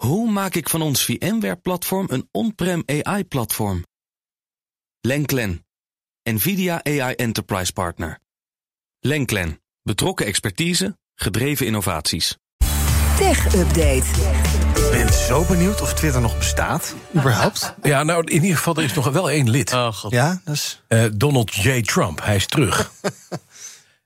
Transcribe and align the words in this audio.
Hoe 0.00 0.30
maak 0.30 0.54
ik 0.54 0.68
van 0.68 0.82
ons 0.82 1.04
VMware-platform 1.04 2.06
een 2.10 2.28
on-prem 2.30 2.82
AI-platform? 2.86 3.84
Lenklen, 5.00 5.66
NVIDIA 6.22 6.84
AI 6.84 7.14
Enterprise 7.14 7.72
Partner. 7.72 8.18
Lenklen, 9.00 9.60
betrokken 9.82 10.26
expertise, 10.26 10.98
gedreven 11.14 11.66
innovaties. 11.66 12.36
Tech 13.18 13.54
Update. 13.54 14.06
Ik 14.74 14.90
ben 14.90 15.12
zo 15.12 15.44
benieuwd 15.44 15.80
of 15.80 15.94
Twitter 15.94 16.20
nog 16.20 16.38
bestaat, 16.38 16.94
überhaupt. 17.16 17.74
Ja, 17.82 18.02
nou, 18.02 18.24
in 18.24 18.42
ieder 18.42 18.56
geval, 18.56 18.76
er 18.76 18.82
is 18.82 18.94
nog 18.94 19.10
wel 19.10 19.30
één 19.30 19.50
lid. 19.50 19.72
Oh 19.72 19.92
god. 19.92 20.10
Ja, 20.10 20.40
dus... 20.44 20.82
Eh, 20.88 21.04
Donald 21.14 21.54
J. 21.54 21.82
Trump, 21.82 22.24
hij 22.24 22.36
is 22.36 22.46
terug. 22.46 22.90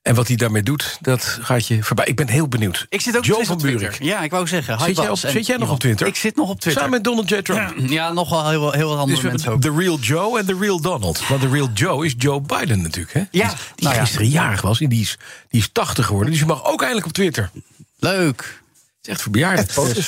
en 0.05 0.15
wat 0.15 0.27
hij 0.27 0.37
daarmee 0.37 0.63
doet, 0.63 0.99
dat 1.01 1.39
gaat 1.41 1.67
je 1.67 1.83
voorbij. 1.83 2.05
Ik 2.07 2.17
ben 2.17 2.29
heel 2.29 2.49
benieuwd. 2.49 2.87
Ik 2.89 3.01
zit 3.01 3.17
ook 3.17 3.25
Joe 3.25 3.45
van 3.45 3.55
op 3.55 3.61
Twitter. 3.61 3.81
Buurik. 3.89 4.03
Ja, 4.03 4.21
ik 4.23 4.31
wou 4.31 4.47
zeggen. 4.47 4.81
Zit 4.81 4.97
jij, 4.97 5.09
op, 5.09 5.17
zit 5.17 5.47
jij 5.47 5.57
nog 5.57 5.71
op 5.71 5.79
Twitter? 5.79 6.07
Ik 6.07 6.17
zit 6.17 6.37
nog 6.37 6.49
op 6.49 6.61
Twitter. 6.61 6.83
Samen 6.83 6.91
met 6.97 7.05
Donald 7.05 7.29
J. 7.29 7.43
Trump. 7.43 7.75
Ja, 7.77 8.13
nog 8.13 8.31
wel 8.31 8.49
heel, 8.49 8.73
heel 8.73 8.89
wat 8.89 8.99
andere 8.99 9.15
Dus 9.15 9.21
we 9.25 9.29
mensen 9.29 9.53
ook. 9.53 9.63
de 9.63 9.75
real 9.77 9.99
Joe 9.99 10.39
en 10.39 10.47
de 10.47 10.57
real 10.61 10.81
Donald. 10.81 11.27
Want 11.29 11.41
de 11.41 11.49
real 11.49 11.69
Joe 11.75 12.07
is 12.07 12.15
Joe 12.19 12.41
Biden 12.41 12.83
natuurlijk. 12.83 13.13
Hè? 13.15 13.23
Ja, 13.31 13.49
die, 13.49 13.57
die 13.75 13.85
nou 13.85 13.95
ja. 13.95 14.01
gisteren 14.01 14.29
jarig 14.29 14.61
was. 14.61 14.81
En 14.81 14.89
die 14.89 15.01
is, 15.01 15.19
die 15.49 15.61
is 15.61 15.69
80 15.73 16.07
geworden. 16.07 16.31
Dus 16.31 16.41
je 16.41 16.47
mag 16.47 16.65
ook 16.65 16.79
eindelijk 16.81 17.07
op 17.07 17.13
Twitter. 17.13 17.51
Het 17.55 17.63
Leuk. 17.99 18.63
is 19.03 19.09
echt 19.09 19.23
voor 19.23 19.33
bejaarden. 19.33 19.67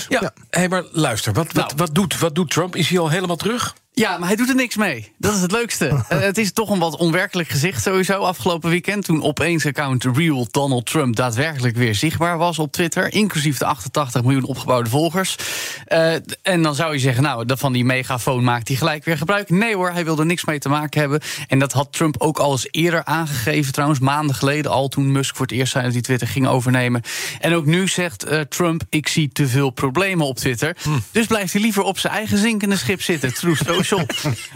Ja, 0.08 0.18
Ja. 0.20 0.32
Hey, 0.50 0.68
maar 0.68 0.84
luister. 0.92 1.32
Wat, 1.32 1.46
wat, 1.52 1.54
Nou. 1.54 1.70
wat, 1.76 1.94
doet, 1.94 2.18
wat 2.18 2.34
doet 2.34 2.50
Trump? 2.50 2.76
Is 2.76 2.88
hij 2.88 2.98
al 2.98 3.08
helemaal 3.08 3.36
terug? 3.36 3.74
Ja, 4.00 4.18
maar 4.18 4.28
hij 4.28 4.36
doet 4.36 4.48
er 4.48 4.54
niks 4.54 4.76
mee. 4.76 5.12
Dat 5.18 5.34
is 5.34 5.40
het 5.40 5.52
leukste. 5.52 5.84
Eh, 6.08 6.20
het 6.20 6.38
is 6.38 6.52
toch 6.52 6.70
een 6.70 6.78
wat 6.78 6.96
onwerkelijk 6.96 7.48
gezicht 7.48 7.82
sowieso 7.82 8.20
afgelopen 8.20 8.70
weekend... 8.70 9.04
toen 9.04 9.22
opeens 9.22 9.66
account 9.66 10.04
Real 10.04 10.46
Donald 10.50 10.86
Trump 10.86 11.16
daadwerkelijk 11.16 11.76
weer 11.76 11.94
zichtbaar 11.94 12.38
was 12.38 12.58
op 12.58 12.72
Twitter... 12.72 13.12
inclusief 13.12 13.58
de 13.58 13.64
88 13.64 14.22
miljoen 14.22 14.44
opgebouwde 14.44 14.90
volgers. 14.90 15.36
Eh, 15.84 16.14
en 16.42 16.62
dan 16.62 16.74
zou 16.74 16.92
je 16.92 16.98
zeggen, 16.98 17.22
nou, 17.22 17.44
dat 17.44 17.58
van 17.58 17.72
die 17.72 17.84
megafoon 17.84 18.44
maakt 18.44 18.68
hij 18.68 18.76
gelijk 18.76 19.04
weer 19.04 19.18
gebruik. 19.18 19.50
Nee 19.50 19.74
hoor, 19.74 19.90
hij 19.90 20.04
wil 20.04 20.18
er 20.18 20.26
niks 20.26 20.44
mee 20.44 20.58
te 20.58 20.68
maken 20.68 21.00
hebben. 21.00 21.20
En 21.48 21.58
dat 21.58 21.72
had 21.72 21.92
Trump 21.92 22.14
ook 22.18 22.38
al 22.38 22.52
eens 22.52 22.68
eerder 22.70 23.04
aangegeven 23.04 23.72
trouwens... 23.72 24.00
maanden 24.00 24.36
geleden 24.36 24.70
al, 24.70 24.88
toen 24.88 25.12
Musk 25.12 25.36
voor 25.36 25.46
het 25.46 25.54
eerst 25.54 25.72
zei 25.72 25.84
dat 25.84 25.92
hij 25.92 26.02
Twitter 26.02 26.28
ging 26.28 26.46
overnemen. 26.46 27.02
En 27.40 27.54
ook 27.54 27.66
nu 27.66 27.88
zegt 27.88 28.24
eh, 28.24 28.40
Trump, 28.40 28.82
ik 28.88 29.08
zie 29.08 29.28
te 29.32 29.48
veel 29.48 29.70
problemen 29.70 30.26
op 30.26 30.36
Twitter. 30.36 30.76
Dus 31.10 31.26
blijft 31.26 31.52
hij 31.52 31.62
liever 31.62 31.82
op 31.82 31.98
zijn 31.98 32.12
eigen 32.12 32.38
zinkende 32.38 32.76
schip 32.76 33.02
zitten, 33.02 33.34
True 33.34 33.56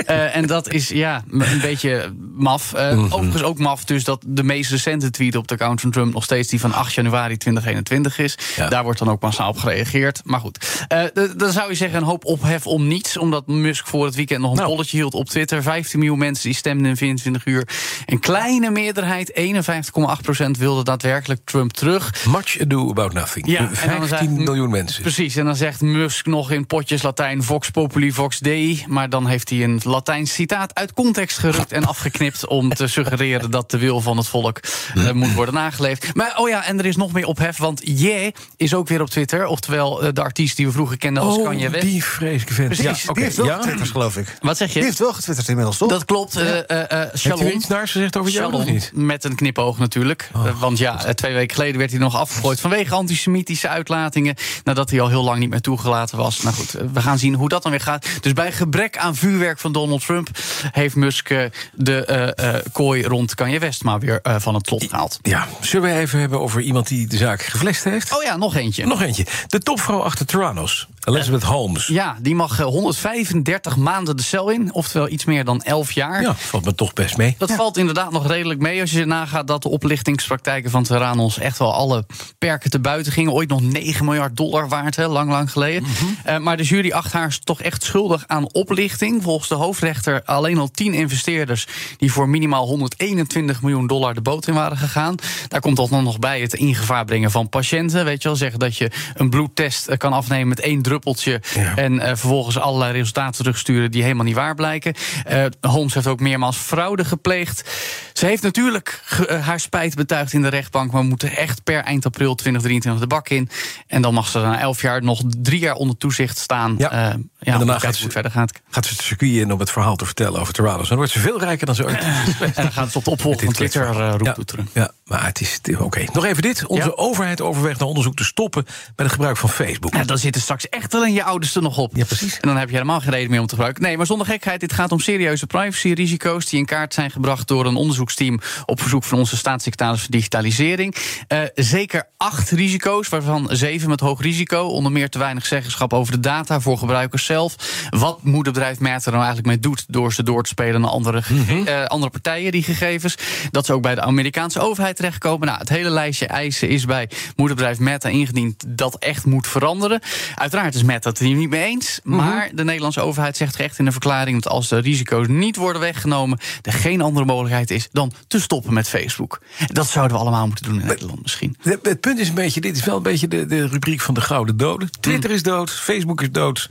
Eh, 0.06 0.36
en 0.36 0.46
dat 0.46 0.72
is 0.72 0.88
ja, 0.88 1.24
een 1.30 1.60
beetje 1.60 2.12
maf. 2.34 2.72
Eh, 2.72 3.12
Overigens 3.14 3.42
ook 3.42 3.58
maf 3.58 3.84
dus 3.84 4.04
dat 4.04 4.22
de 4.26 4.42
meest 4.42 4.70
recente 4.70 5.10
tweet 5.10 5.36
op 5.36 5.48
de 5.48 5.54
account 5.54 5.80
van 5.80 5.90
Trump... 5.90 6.12
nog 6.12 6.24
steeds 6.24 6.48
die 6.48 6.60
van 6.60 6.72
8 6.72 6.92
januari 6.94 7.36
2021 7.36 8.18
is. 8.18 8.38
Ja. 8.56 8.68
Daar 8.68 8.82
wordt 8.82 8.98
dan 8.98 9.10
ook 9.10 9.20
massaal 9.22 9.48
op 9.48 9.58
gereageerd. 9.58 10.20
Maar 10.24 10.40
goed, 10.40 10.84
eh, 10.88 11.02
dan 11.36 11.52
zou 11.52 11.68
je 11.70 11.74
zeggen 11.74 11.98
een 11.98 12.04
hoop 12.04 12.24
ophef 12.24 12.66
om 12.66 12.86
niets... 12.86 13.16
omdat 13.16 13.46
Musk 13.46 13.86
voor 13.86 14.04
het 14.04 14.14
weekend 14.14 14.40
nog 14.40 14.50
een 14.50 14.56
Nou. 14.56 14.68
polletje 14.68 14.96
hield 14.96 15.14
op 15.14 15.28
Twitter. 15.28 15.62
15 15.62 15.98
miljoen 15.98 16.18
mensen 16.18 16.44
die 16.44 16.54
stemden 16.54 16.86
in 16.86 16.96
24 16.96 17.44
uur. 17.46 17.68
Een 18.06 18.20
kleine 18.20 18.70
meerderheid, 18.70 19.32
51,8% 19.40 20.50
wilde 20.58 20.84
daadwerkelijk 20.84 21.40
Trump 21.44 21.72
terug. 21.72 22.24
Much 22.26 22.60
ado 22.60 22.90
about 22.90 23.12
nothing. 23.12 23.46
Ja, 23.46 23.58
en 23.58 23.66
dan 23.66 23.76
15 23.76 24.08
zei- 24.08 24.28
miljoen 24.28 24.70
mensen. 24.70 25.02
Precies, 25.02 25.36
en 25.36 25.44
dan 25.44 25.56
zegt 25.56 25.80
Musk 25.80 26.26
nog 26.26 26.50
in 26.50 26.66
potjes 26.66 27.02
Latijn 27.02 27.42
Vox 27.42 27.70
Populi 27.70 28.12
Vox 28.12 28.38
Dei. 28.38 28.84
Maar 28.88 29.08
dan 29.10 29.19
heeft 29.26 29.48
hij 29.50 29.64
een 29.64 29.80
Latijns 29.84 30.32
citaat 30.32 30.74
uit 30.74 30.92
context 30.92 31.38
gerukt 31.38 31.72
en 31.72 31.84
afgeknipt. 31.84 32.46
om 32.46 32.74
te 32.74 32.86
suggereren 32.98 33.50
dat 33.50 33.70
de 33.70 33.78
wil 33.78 34.00
van 34.00 34.16
het 34.16 34.26
volk 34.26 34.60
eh, 34.94 35.10
moet 35.10 35.32
worden 35.34 35.54
nageleefd. 35.54 36.14
Maar 36.14 36.38
oh 36.38 36.48
ja, 36.48 36.64
en 36.64 36.78
er 36.78 36.86
is 36.86 36.96
nog 36.96 37.12
meer 37.12 37.26
ophef, 37.26 37.56
want 37.58 37.80
Ye 37.84 38.32
is 38.56 38.74
ook 38.74 38.88
weer 38.88 39.00
op 39.00 39.10
Twitter. 39.10 39.46
Oftewel 39.46 40.02
eh, 40.02 40.08
de 40.12 40.22
artiest 40.22 40.56
die 40.56 40.66
we 40.66 40.72
vroeger 40.72 40.96
kenden 40.98 41.22
als 41.22 41.42
Kanye 41.42 41.66
Oh, 41.66 41.72
West. 41.72 41.84
die 41.86 42.04
vreselijke 42.04 42.54
vent. 42.54 42.68
Precies, 42.68 42.84
Ja, 42.84 42.92
Die 43.00 43.10
oké, 43.10 43.20
heeft 43.20 43.36
wel 43.36 43.46
ja. 43.46 43.56
getwitterd, 43.56 43.90
geloof 43.90 44.16
ik. 44.16 44.36
Wat 44.40 44.56
zeg 44.56 44.68
Die 44.68 44.78
je? 44.78 44.84
heeft 44.84 44.98
wel 44.98 45.12
getwitterd 45.12 45.48
inmiddels, 45.48 45.76
toch? 45.76 45.88
Dat 45.88 46.04
klopt. 46.04 46.36
eh 46.36 46.58
eh 46.58 46.80
eh, 46.90 46.98
Heeft 46.98 47.14
u 47.14 47.18
Shalom. 47.18 47.46
iets 47.46 47.66
naars 47.66 47.90
gezegd 47.92 48.16
over 48.16 48.30
jou 48.32 48.46
of 48.52 48.58
Shalom, 48.60 48.72
niet? 48.74 48.90
Met 48.94 49.24
een 49.24 49.34
knipoog 49.34 49.78
natuurlijk. 49.78 50.30
Oh, 50.34 50.60
want 50.60 50.78
ja, 50.78 50.96
twee 50.96 51.34
weken 51.34 51.54
geleden 51.54 51.78
werd 51.78 51.90
hij 51.90 52.00
nog 52.00 52.16
afgegooid 52.16 52.60
vanwege 52.60 52.94
antisemitische 52.94 53.68
uitlatingen. 53.68 54.34
Nadat 54.64 54.90
hij 54.90 55.00
al 55.00 55.08
heel 55.08 55.22
lang 55.24 55.38
niet 55.38 55.50
meer 55.50 55.60
toegelaten 55.60 56.16
was. 56.18 56.42
Nou 56.42 56.54
goed, 56.56 56.70
we 56.92 57.00
gaan 57.00 57.18
zien 57.18 57.34
hoe 57.34 57.48
dat 57.48 57.62
dan 57.62 57.70
weer 57.70 57.80
gaat. 57.80 58.06
Dus 58.20 58.32
bij 58.32 58.52
gebrek 58.52 58.98
aan 58.98 59.09
vuurwerk 59.14 59.58
van 59.58 59.72
Donald 59.72 60.04
Trump 60.04 60.28
heeft 60.72 60.94
Musk 60.94 61.30
eh, 61.30 61.44
de 61.72 62.04
eh, 62.04 62.54
eh, 62.54 62.62
kooi 62.72 63.02
rond 63.02 63.34
Kanye 63.34 63.58
West 63.58 63.84
maar 63.84 64.00
weer 64.00 64.20
van 64.22 64.54
het 64.54 64.66
slot 64.66 64.84
gehaald. 64.84 65.18
Ja, 65.22 65.46
zullen 65.60 65.94
we 65.94 66.00
even 66.00 66.18
hebben 66.20 66.40
over 66.40 66.60
iemand 66.60 66.88
die 66.88 67.06
de 67.06 67.16
zaak 67.16 67.42
geflest 67.42 67.84
heeft? 67.84 68.16
Oh 68.16 68.22
ja, 68.22 68.36
nog 68.36 68.56
eentje. 68.56 68.86
Nog 68.86 69.02
eentje. 69.02 69.26
De 69.46 69.58
topvrouw 69.58 70.02
achter 70.02 70.26
Tyrannos, 70.26 70.88
Elizabeth 71.04 71.42
Holmes. 71.42 71.86
Ja, 71.86 72.16
die 72.20 72.34
mag 72.34 72.58
eh, 72.60 72.66
135 72.66 73.76
maanden 73.76 74.16
de 74.16 74.22
cel 74.22 74.50
in. 74.50 74.72
Oftewel 74.72 75.08
iets 75.08 75.24
meer 75.24 75.44
dan 75.44 75.62
11 75.62 75.92
jaar. 75.92 76.22
Ja, 76.22 76.34
valt 76.34 76.64
me 76.64 76.74
toch 76.74 76.92
best 76.92 77.16
mee. 77.16 77.34
Dat 77.38 77.52
valt 77.52 77.76
inderdaad 77.76 78.12
nog 78.12 78.26
redelijk 78.26 78.60
mee 78.60 78.80
als 78.80 78.90
je 78.90 79.04
nagaat 79.04 79.46
dat 79.46 79.62
de 79.62 79.68
oplichtingspraktijken 79.68 80.70
van 80.70 80.82
Terranos 80.82 81.38
echt 81.38 81.58
wel 81.58 81.74
alle 81.74 82.06
perken 82.38 82.70
te 82.70 82.80
buiten 82.80 83.12
gingen. 83.12 83.32
Ooit 83.32 83.48
nog 83.48 83.60
9 83.60 84.04
miljard 84.04 84.36
dollar 84.36 84.68
waard, 84.68 84.96
hè, 84.96 85.06
lang, 85.06 85.30
lang 85.30 85.52
geleden. 85.52 85.84
Eh, 86.24 86.38
maar 86.38 86.56
de 86.56 86.62
jury 86.62 86.90
acht 86.90 87.12
haar 87.12 87.38
toch 87.44 87.62
echt 87.62 87.82
schuldig 87.82 88.24
aan 88.26 88.52
oplichting. 88.52 89.22
Volgens 89.22 89.48
de 89.48 89.54
hoofdrechter 89.54 90.22
alleen 90.24 90.58
al 90.58 90.70
10 90.70 90.94
investeerders 90.94 91.66
die 91.96 92.12
voor 92.12 92.28
minimaal 92.28 92.66
121 92.66 93.62
miljoen 93.62 93.86
dollar 93.86 94.14
de 94.14 94.20
boot 94.20 94.46
in 94.46 94.54
waren 94.54 94.76
gegaan. 94.76 95.14
Daar 95.48 95.60
komt 95.60 95.76
dan 95.76 96.04
nog 96.04 96.18
bij 96.18 96.40
het 96.40 96.54
in 96.54 96.74
gevaar 96.74 97.04
brengen 97.04 97.30
van 97.30 97.48
patiënten. 97.48 98.04
Weet 98.04 98.22
je 98.22 98.28
wel, 98.28 98.36
zeggen 98.36 98.58
dat 98.58 98.76
je 98.76 98.90
een 99.14 99.30
bloedtest 99.30 99.86
eh, 99.86 99.96
kan 99.96 100.12
afnemen 100.12 100.48
met 100.48 100.60
één 100.60 100.82
druppeltje. 100.90 101.40
Ja. 101.54 101.76
En 101.76 102.00
eh, 102.00 102.06
vervolgens 102.06 102.58
allerlei 102.58 102.92
resultaten 102.92 103.42
terugsturen 103.42 103.90
die 103.90 104.02
helemaal 104.02 104.24
niet 104.24 104.34
waar 104.34 104.54
blijken. 104.54 104.94
Eh, 105.24 105.44
Holmes 105.60 105.94
heeft 105.94 106.06
ook 106.06 106.20
meermaals 106.20 106.56
fraude 106.56 107.04
gepleegd. 107.04 107.70
Ze 108.12 108.26
heeft 108.26 108.42
natuurlijk 108.42 109.02
eh, 109.28 109.46
haar 109.46 109.60
spijt 109.60 109.94
betuigd 109.94 110.32
in 110.32 110.42
de 110.42 110.48
rechtbank. 110.48 110.92
Maar 110.92 111.02
we 111.02 111.08
moeten 111.08 111.36
echt 111.36 111.64
per 111.64 111.82
eind 111.84 112.06
april 112.06 112.34
2023 112.34 113.02
de 113.02 113.14
bak 113.14 113.28
in. 113.28 113.48
En 113.86 114.02
dan 114.02 114.14
mag 114.14 114.28
ze 114.28 114.38
na 114.38 114.60
elf 114.60 114.82
jaar 114.82 115.02
nog 115.02 115.22
drie 115.26 115.60
jaar 115.60 115.74
onder 115.74 115.96
toezicht 115.96 116.38
staan. 116.38 116.74
Ja. 116.78 117.18
Eh, 117.40 117.46
ja, 117.46 117.52
En 117.52 117.58
daarna 117.58 117.78
gaat 117.78 117.94
ze- 117.96 118.02
het 118.02 118.12
verder 118.12 118.30
gaat. 118.30 118.52
Gaat 118.70 118.86
ze 118.86 118.92
het 118.92 119.02
circuit 119.02 119.32
in 119.32 119.52
om 119.52 119.58
het 119.60 119.70
verhaal 119.70 119.96
te 119.96 120.04
vertellen 120.04 120.40
over 120.40 120.52
Tyrannos. 120.52 120.88
Dan 120.88 120.96
wordt 120.96 121.12
ze 121.12 121.18
veel 121.18 121.38
rijker 121.40 121.66
dan 121.66 121.74
ze 121.74 121.84
ooit 121.84 121.98
En 122.40 122.52
dan 122.54 122.72
gaat 122.72 122.90
ze 122.90 122.98
op 122.98 123.04
de 123.04 123.10
opvolger 123.10 123.38
van 123.38 123.46
Met 123.48 123.56
Twitter 123.56 123.80
kletsverhaal. 123.80 124.20
uh, 124.20 124.34
roep 124.36 124.50
ja, 124.74 124.80
ja, 124.82 124.90
maar 125.04 125.24
het 125.26 125.40
is... 125.40 125.60
Oké, 125.78 126.04
nog 126.12 126.24
even 126.24 126.42
dit. 126.42 126.66
Onze 126.66 126.86
Ja. 126.86 126.92
overheid 126.94 127.40
overweegt 127.40 127.80
een 127.80 127.86
onderzoek 127.86 128.16
te 128.16 128.24
stoppen... 128.24 128.64
bij 128.64 129.04
het 129.04 129.12
gebruik 129.14 129.36
van 129.36 129.48
Facebook. 129.48 129.94
Ja, 129.94 130.04
dan 130.04 130.18
zitten 130.18 130.42
straks 130.42 130.68
echt 130.68 130.94
alleen 130.94 131.12
je 131.12 131.22
ouders 131.24 131.54
er 131.54 131.62
nog 131.62 131.78
op. 131.78 131.96
Ja, 131.96 132.04
precies. 132.04 132.34
En 132.40 132.48
dan 132.48 132.56
heb 132.56 132.68
je 132.68 132.74
helemaal 132.74 133.00
geen 133.00 133.10
reden 133.12 133.30
meer 133.30 133.40
om 133.40 133.46
te 133.46 133.54
gebruiken. 133.54 133.82
Nee, 133.82 133.96
maar 133.96 134.06
zonder 134.06 134.26
gekheid, 134.26 134.60
dit 134.60 134.72
gaat 134.72 134.92
om 134.92 135.00
serieuze 135.00 135.46
privacy-risico's... 135.46 136.46
die 136.46 136.58
in 136.58 136.66
kaart 136.66 136.94
zijn 136.94 137.10
gebracht 137.10 137.48
door 137.48 137.66
een 137.66 137.76
onderzoeksteam... 137.76 138.40
op 138.66 138.80
verzoek 138.80 139.04
van 139.04 139.18
onze 139.18 139.36
staatssecretaris 139.36 140.00
voor 140.00 140.10
Digitalisering. 140.10 140.94
Eh, 141.28 141.38
zeker 141.54 142.08
acht 142.16 142.50
risico's, 142.50 143.08
waarvan 143.08 143.48
zeven 143.50 143.88
met 143.88 144.00
hoog 144.00 144.20
risico. 144.20 144.62
Onder 144.66 144.92
meer 144.92 145.08
te 145.10 145.18
weinig 145.18 145.46
zeggenschap 145.46 145.92
over 145.92 146.12
de 146.12 146.20
data 146.20 146.60
voor 146.60 146.78
gebruikers 146.78 147.24
zelf. 147.30 147.54
Wat 147.90 148.22
moet 148.22 148.46
het 148.46 148.54
bedrijf 148.54 148.80
Meta 148.80 149.04
er 149.04 149.10
nou 149.10 149.24
eigenlijk 149.24 149.46
mee 149.46 149.58
doet... 149.58 149.84
door 149.88 150.12
ze 150.12 150.22
door 150.22 150.42
te 150.42 150.48
spelen 150.48 150.80
naar 150.80 150.90
andere, 150.90 151.22
gege- 151.22 151.70
eh, 151.70 151.84
andere 151.84 152.10
partijen, 152.10 152.52
die 152.52 152.62
gegevens. 152.62 153.14
Dat 153.50 153.66
ze 153.66 153.72
ook 153.72 153.82
bij 153.82 153.94
de 153.94 154.00
Amerikaanse 154.00 154.60
overheid 154.60 154.96
terechtkomen. 154.96 155.46
Nou, 155.46 155.58
het 155.58 155.68
hele 155.68 155.90
lijstje 155.90 156.26
eisen 156.26 156.68
is 156.68 156.84
bij 156.84 157.08
moederbedrijf 157.36 157.78
Meta 157.78 158.08
ingediend... 158.08 158.64
dat 158.68 158.98
echt 158.98 159.24
moet 159.24 159.46
veranderen. 159.46 160.00
Uiteraard 160.34 160.74
is 160.74 160.82
Meta 160.82 161.08
het 161.08 161.18
hier 161.18 161.36
niet 161.36 161.50
mee 161.50 161.64
eens. 161.64 162.00
Maar 162.02 162.50
de 162.54 162.64
Nederlandse 162.64 163.00
overheid 163.00 163.36
zegt 163.36 163.56
echt 163.56 163.78
in 163.78 163.86
een 163.86 163.92
verklaring... 163.92 164.42
dat 164.42 164.52
als 164.52 164.68
de 164.68 164.78
risico's 164.78 165.26
niet 165.28 165.56
worden 165.56 165.80
weggenomen... 165.80 166.38
er 166.62 166.72
geen 166.72 167.00
andere 167.00 167.26
mogelijkheid 167.26 167.70
is 167.70 167.88
dan 167.92 168.12
te 168.28 168.40
stoppen 168.40 168.74
met 168.74 168.88
Facebook. 168.88 169.40
Dat 169.66 169.88
zouden 169.88 170.16
we 170.16 170.22
allemaal 170.22 170.46
moeten 170.46 170.64
doen 170.64 170.80
in 170.80 170.86
Nederland 170.86 171.22
misschien. 171.22 171.56
Het 171.62 172.00
punt 172.00 172.18
is 172.18 172.28
een 172.28 172.34
beetje, 172.34 172.60
dit 172.60 172.76
is 172.76 172.84
wel 172.84 172.96
een 172.96 173.02
beetje 173.02 173.28
de, 173.28 173.46
de 173.46 173.66
rubriek 173.66 174.00
van 174.00 174.14
de 174.14 174.20
gouden 174.20 174.56
doden. 174.56 174.90
Twitter 175.00 175.30
is 175.30 175.42
dood, 175.42 175.70
Facebook 175.70 176.20
is 176.22 176.30
dood, 176.30 176.68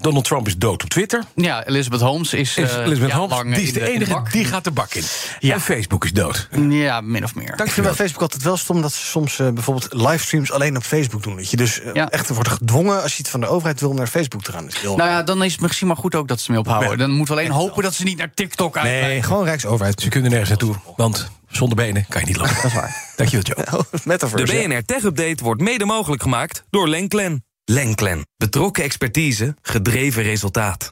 Donald 0.00 0.24
Trump 0.24 0.46
is 0.46 0.56
dood 0.56 0.82
op 0.82 0.88
Twitter. 0.88 1.22
Ja, 1.34 1.66
Elizabeth 1.66 2.00
Holmes 2.00 2.32
is, 2.34 2.56
Is 2.56 2.70
eh, 2.70 2.84
Elizabeth 2.84 3.10
ja, 3.10 3.16
Holmes, 3.16 3.36
lang 3.36 3.54
die 3.54 3.64
is 3.64 3.72
de 3.72 3.88
enige, 3.88 4.22
die 4.30 4.44
gaat 4.44 4.64
de 4.64 4.70
bak 4.70 4.94
in. 4.94 5.02
Ja. 5.38 5.54
En 5.54 5.60
Facebook 5.60 6.04
is 6.04 6.12
dood. 6.12 6.48
Ja, 6.68 7.00
min 7.00 7.24
of 7.24 7.34
meer. 7.34 7.60
Ik 7.64 7.70
vind 7.70 7.86
bij 7.86 7.94
Facebook 7.96 8.22
altijd 8.22 8.42
wel 8.42 8.56
stom 8.56 8.82
dat 8.82 8.92
ze 8.92 9.04
soms 9.06 9.38
eh, 9.38 9.48
bijvoorbeeld 9.50 9.92
livestreams 9.92 10.52
alleen 10.52 10.76
op 10.76 10.82
Facebook 10.82 11.22
doen. 11.22 11.36
Dat 11.36 11.50
je 11.50 11.56
dus 11.56 11.80
eh, 11.80 11.90
Ja. 11.94 12.10
echt 12.10 12.28
wordt 12.28 12.48
gedwongen 12.48 13.02
als 13.02 13.12
je 13.12 13.18
het 13.18 13.28
van 13.30 13.40
de 13.40 13.46
overheid 13.46 13.80
wil 13.80 13.90
om 13.90 13.96
naar 13.96 14.06
Facebook 14.06 14.42
te 14.42 14.52
gaan. 14.52 14.64
Dat 14.64 14.74
is 14.74 14.80
heel 14.80 14.96
Nou 14.96 15.10
ja, 15.10 15.22
dan 15.22 15.44
is 15.44 15.52
het 15.52 15.60
misschien 15.60 15.86
maar 15.86 15.96
goed 15.96 16.14
ook 16.14 16.28
dat 16.28 16.40
ze 16.40 16.50
mee 16.50 16.60
ophouden. 16.60 16.98
Dan 16.98 17.10
moeten 17.10 17.34
we 17.34 17.40
alleen 17.40 17.52
hopen 17.52 17.82
dat 17.82 17.94
ze 17.94 18.02
niet 18.04 18.18
naar 18.18 18.34
TikTok 18.34 18.76
uit. 18.76 18.84
Nee, 18.90 19.22
gewoon 19.22 19.44
Rijksoverheid. 19.44 20.00
Ze 20.00 20.08
kunnen 20.08 20.30
nergens 20.30 20.48
naartoe, 20.50 20.74
want 20.96 21.30
zonder 21.48 21.76
benen 21.76 22.06
kan 22.08 22.20
je 22.20 22.26
niet 22.26 22.36
lopen. 22.36 22.54
Dat 22.54 22.64
is 22.64 22.72
waar. 22.74 23.12
Dankjewel, 23.16 23.44
Joe. 23.64 23.84
De 23.90 23.98
Metaverse. 24.04 24.56
ja. 24.56 24.66
BNR 24.68 24.84
Tech 24.84 25.02
Update 25.02 25.44
wordt 25.44 25.60
mede 25.60 25.84
mogelijk 25.84 26.22
gemaakt 26.22 26.64
door 26.70 26.88
Lenklen. 26.88 27.44
Lenklen. 27.64 28.26
Betrokken 28.36 28.84
expertise, 28.84 29.56
gedreven 29.62 30.22
resultaat. 30.22 30.90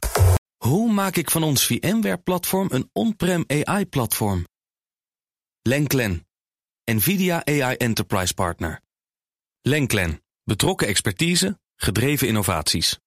Hoe 0.57 0.91
maak 0.91 1.15
ik 1.15 1.31
van 1.31 1.43
ons 1.43 1.65
VMware-platform 1.65 2.67
een 2.71 2.89
on-prem 2.93 3.43
AI-platform? 3.47 4.45
Lenklen. 5.61 6.27
NVIDIA 6.91 7.45
AI 7.45 7.75
Enterprise 7.75 8.33
Partner. 8.33 8.81
Lenklen. 9.61 10.23
Betrokken 10.43 10.87
expertise, 10.87 11.59
Gedreven 11.75 12.27
innovaties. 12.27 12.99